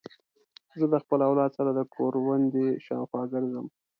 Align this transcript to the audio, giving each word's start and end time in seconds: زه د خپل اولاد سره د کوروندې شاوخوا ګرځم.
زه 0.79 0.85
د 0.93 0.95
خپل 1.03 1.19
اولاد 1.29 1.51
سره 1.57 1.71
د 1.73 1.79
کوروندې 1.95 2.67
شاوخوا 2.85 3.23
ګرځم. 3.33 3.65